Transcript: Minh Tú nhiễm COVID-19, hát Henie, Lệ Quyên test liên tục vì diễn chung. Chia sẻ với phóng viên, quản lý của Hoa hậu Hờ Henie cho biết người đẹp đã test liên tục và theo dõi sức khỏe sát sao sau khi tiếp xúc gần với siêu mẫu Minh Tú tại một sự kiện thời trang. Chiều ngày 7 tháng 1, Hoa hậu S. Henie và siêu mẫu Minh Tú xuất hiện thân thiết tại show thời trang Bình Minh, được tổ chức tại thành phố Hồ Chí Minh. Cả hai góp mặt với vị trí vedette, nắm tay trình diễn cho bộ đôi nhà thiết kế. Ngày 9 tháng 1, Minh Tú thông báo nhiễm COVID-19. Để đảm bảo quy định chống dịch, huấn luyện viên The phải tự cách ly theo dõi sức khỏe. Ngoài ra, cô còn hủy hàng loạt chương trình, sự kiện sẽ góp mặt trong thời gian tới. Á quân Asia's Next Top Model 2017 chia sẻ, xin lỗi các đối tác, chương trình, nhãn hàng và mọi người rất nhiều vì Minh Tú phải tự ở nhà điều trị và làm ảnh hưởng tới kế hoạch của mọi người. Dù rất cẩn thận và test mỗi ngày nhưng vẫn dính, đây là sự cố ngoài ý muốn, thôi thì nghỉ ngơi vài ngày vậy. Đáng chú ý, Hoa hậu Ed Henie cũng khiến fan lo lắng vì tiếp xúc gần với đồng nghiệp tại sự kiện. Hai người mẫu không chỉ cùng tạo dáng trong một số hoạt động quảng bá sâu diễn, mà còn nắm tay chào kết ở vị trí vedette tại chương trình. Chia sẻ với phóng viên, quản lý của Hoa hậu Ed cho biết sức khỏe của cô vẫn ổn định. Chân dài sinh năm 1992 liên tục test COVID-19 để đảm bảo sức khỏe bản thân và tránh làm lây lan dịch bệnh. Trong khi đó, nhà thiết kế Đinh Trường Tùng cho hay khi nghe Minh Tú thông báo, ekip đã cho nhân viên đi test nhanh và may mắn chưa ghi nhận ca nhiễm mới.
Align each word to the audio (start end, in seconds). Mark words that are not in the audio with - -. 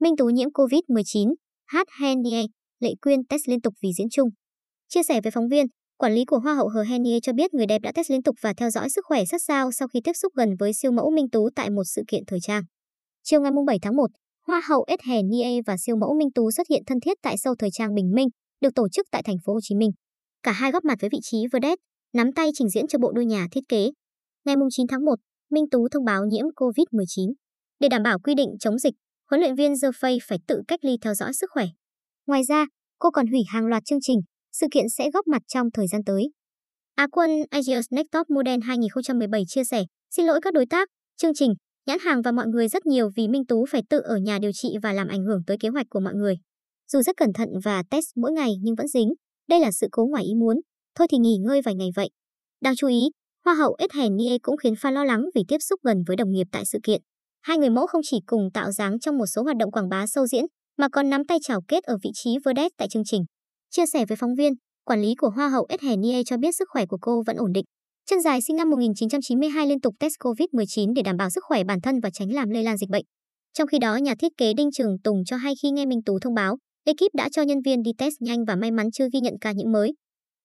Minh 0.00 0.16
Tú 0.16 0.26
nhiễm 0.26 0.48
COVID-19, 0.48 1.34
hát 1.66 1.86
Henie, 2.00 2.46
Lệ 2.80 2.90
Quyên 3.02 3.26
test 3.28 3.48
liên 3.48 3.60
tục 3.60 3.74
vì 3.82 3.90
diễn 3.98 4.08
chung. 4.10 4.28
Chia 4.88 5.02
sẻ 5.02 5.20
với 5.20 5.30
phóng 5.30 5.48
viên, 5.48 5.66
quản 5.96 6.14
lý 6.14 6.24
của 6.24 6.38
Hoa 6.38 6.54
hậu 6.54 6.68
Hờ 6.68 6.82
Henie 6.82 7.20
cho 7.22 7.32
biết 7.32 7.54
người 7.54 7.66
đẹp 7.66 7.78
đã 7.82 7.92
test 7.94 8.10
liên 8.10 8.22
tục 8.22 8.36
và 8.42 8.52
theo 8.56 8.70
dõi 8.70 8.90
sức 8.90 9.04
khỏe 9.04 9.24
sát 9.24 9.42
sao 9.42 9.72
sau 9.72 9.88
khi 9.88 10.00
tiếp 10.04 10.12
xúc 10.12 10.32
gần 10.36 10.48
với 10.58 10.72
siêu 10.72 10.92
mẫu 10.92 11.10
Minh 11.10 11.30
Tú 11.30 11.48
tại 11.56 11.70
một 11.70 11.84
sự 11.84 12.02
kiện 12.08 12.22
thời 12.26 12.38
trang. 12.42 12.62
Chiều 13.22 13.40
ngày 13.40 13.52
7 13.66 13.78
tháng 13.82 13.96
1, 13.96 14.06
Hoa 14.46 14.62
hậu 14.68 14.86
S. 14.88 15.06
Henie 15.08 15.60
và 15.66 15.76
siêu 15.76 15.96
mẫu 15.96 16.14
Minh 16.18 16.32
Tú 16.34 16.50
xuất 16.50 16.66
hiện 16.70 16.82
thân 16.86 17.00
thiết 17.00 17.18
tại 17.22 17.36
show 17.36 17.54
thời 17.58 17.70
trang 17.72 17.94
Bình 17.94 18.10
Minh, 18.14 18.28
được 18.60 18.74
tổ 18.74 18.88
chức 18.88 19.06
tại 19.10 19.22
thành 19.22 19.36
phố 19.44 19.52
Hồ 19.52 19.58
Chí 19.62 19.74
Minh. 19.74 19.90
Cả 20.42 20.52
hai 20.52 20.70
góp 20.70 20.84
mặt 20.84 20.98
với 21.00 21.10
vị 21.12 21.18
trí 21.22 21.38
vedette, 21.52 21.82
nắm 22.14 22.32
tay 22.32 22.50
trình 22.54 22.68
diễn 22.68 22.86
cho 22.86 22.98
bộ 22.98 23.12
đôi 23.12 23.26
nhà 23.26 23.46
thiết 23.52 23.60
kế. 23.68 23.90
Ngày 24.44 24.56
9 24.70 24.86
tháng 24.86 25.04
1, 25.04 25.14
Minh 25.50 25.64
Tú 25.70 25.88
thông 25.88 26.04
báo 26.04 26.24
nhiễm 26.24 26.46
COVID-19. 26.56 27.32
Để 27.80 27.88
đảm 27.88 28.02
bảo 28.02 28.18
quy 28.18 28.34
định 28.34 28.48
chống 28.60 28.78
dịch, 28.78 28.94
huấn 29.30 29.40
luyện 29.40 29.54
viên 29.54 29.72
The 29.82 29.88
phải 30.28 30.38
tự 30.46 30.62
cách 30.68 30.84
ly 30.84 30.96
theo 31.00 31.14
dõi 31.14 31.32
sức 31.32 31.50
khỏe. 31.50 31.66
Ngoài 32.26 32.42
ra, 32.48 32.66
cô 32.98 33.10
còn 33.10 33.26
hủy 33.26 33.40
hàng 33.48 33.66
loạt 33.66 33.82
chương 33.84 33.98
trình, 34.02 34.20
sự 34.52 34.66
kiện 34.70 34.88
sẽ 34.88 35.10
góp 35.10 35.26
mặt 35.26 35.42
trong 35.46 35.70
thời 35.74 35.86
gian 35.88 36.00
tới. 36.06 36.30
Á 36.94 37.06
quân 37.12 37.30
Asia's 37.50 37.82
Next 37.90 38.06
Top 38.12 38.30
Model 38.30 38.60
2017 38.62 39.42
chia 39.46 39.64
sẻ, 39.64 39.84
xin 40.10 40.26
lỗi 40.26 40.40
các 40.42 40.52
đối 40.52 40.66
tác, 40.66 40.88
chương 41.16 41.34
trình, 41.34 41.52
nhãn 41.86 41.98
hàng 41.98 42.22
và 42.22 42.32
mọi 42.32 42.46
người 42.46 42.68
rất 42.68 42.86
nhiều 42.86 43.10
vì 43.16 43.28
Minh 43.28 43.46
Tú 43.46 43.64
phải 43.70 43.82
tự 43.90 44.00
ở 44.00 44.16
nhà 44.16 44.38
điều 44.38 44.50
trị 44.54 44.68
và 44.82 44.92
làm 44.92 45.08
ảnh 45.08 45.24
hưởng 45.24 45.40
tới 45.46 45.56
kế 45.60 45.68
hoạch 45.68 45.86
của 45.90 46.00
mọi 46.00 46.14
người. 46.14 46.34
Dù 46.92 47.02
rất 47.02 47.16
cẩn 47.16 47.32
thận 47.32 47.48
và 47.64 47.82
test 47.90 48.06
mỗi 48.16 48.32
ngày 48.32 48.50
nhưng 48.62 48.74
vẫn 48.74 48.88
dính, 48.88 49.08
đây 49.48 49.60
là 49.60 49.70
sự 49.72 49.88
cố 49.90 50.06
ngoài 50.06 50.24
ý 50.24 50.34
muốn, 50.34 50.60
thôi 50.94 51.06
thì 51.10 51.18
nghỉ 51.18 51.36
ngơi 51.36 51.62
vài 51.62 51.74
ngày 51.74 51.88
vậy. 51.96 52.10
Đáng 52.60 52.76
chú 52.76 52.88
ý, 52.88 53.10
Hoa 53.44 53.54
hậu 53.54 53.76
Ed 53.78 53.90
Henie 53.94 54.38
cũng 54.42 54.56
khiến 54.56 54.74
fan 54.74 54.92
lo 54.92 55.04
lắng 55.04 55.24
vì 55.34 55.42
tiếp 55.48 55.58
xúc 55.60 55.80
gần 55.82 55.98
với 56.06 56.16
đồng 56.16 56.32
nghiệp 56.32 56.46
tại 56.52 56.64
sự 56.64 56.78
kiện. 56.82 57.00
Hai 57.42 57.58
người 57.58 57.70
mẫu 57.70 57.86
không 57.86 58.00
chỉ 58.04 58.18
cùng 58.26 58.48
tạo 58.54 58.72
dáng 58.72 58.98
trong 58.98 59.18
một 59.18 59.26
số 59.26 59.42
hoạt 59.42 59.56
động 59.56 59.70
quảng 59.70 59.88
bá 59.88 60.06
sâu 60.06 60.26
diễn, 60.26 60.44
mà 60.78 60.88
còn 60.92 61.10
nắm 61.10 61.24
tay 61.24 61.38
chào 61.42 61.60
kết 61.68 61.84
ở 61.84 61.96
vị 62.02 62.10
trí 62.14 62.30
vedette 62.44 62.74
tại 62.78 62.88
chương 62.88 63.04
trình. 63.04 63.22
Chia 63.70 63.86
sẻ 63.86 64.04
với 64.08 64.16
phóng 64.16 64.34
viên, 64.34 64.52
quản 64.84 65.02
lý 65.02 65.14
của 65.14 65.30
Hoa 65.30 65.48
hậu 65.48 65.66
Ed 65.68 65.80
cho 66.26 66.36
biết 66.36 66.52
sức 66.58 66.68
khỏe 66.72 66.86
của 66.86 66.98
cô 67.00 67.22
vẫn 67.26 67.36
ổn 67.36 67.52
định. 67.52 67.64
Chân 68.10 68.20
dài 68.20 68.40
sinh 68.42 68.56
năm 68.56 68.70
1992 68.70 69.66
liên 69.66 69.80
tục 69.80 69.94
test 70.00 70.12
COVID-19 70.20 70.92
để 70.96 71.02
đảm 71.02 71.16
bảo 71.16 71.30
sức 71.30 71.44
khỏe 71.44 71.64
bản 71.64 71.80
thân 71.80 72.00
và 72.02 72.10
tránh 72.12 72.32
làm 72.32 72.50
lây 72.50 72.62
lan 72.62 72.76
dịch 72.76 72.90
bệnh. 72.90 73.04
Trong 73.54 73.68
khi 73.68 73.78
đó, 73.78 73.96
nhà 73.96 74.14
thiết 74.18 74.32
kế 74.36 74.54
Đinh 74.54 74.70
Trường 74.72 74.96
Tùng 75.04 75.24
cho 75.24 75.36
hay 75.36 75.54
khi 75.62 75.70
nghe 75.70 75.86
Minh 75.86 76.02
Tú 76.06 76.18
thông 76.18 76.34
báo, 76.34 76.56
ekip 76.86 77.14
đã 77.14 77.28
cho 77.32 77.42
nhân 77.42 77.58
viên 77.64 77.82
đi 77.82 77.90
test 77.98 78.14
nhanh 78.20 78.44
và 78.44 78.56
may 78.56 78.70
mắn 78.70 78.90
chưa 78.90 79.08
ghi 79.12 79.20
nhận 79.20 79.34
ca 79.40 79.52
nhiễm 79.52 79.72
mới. 79.72 79.92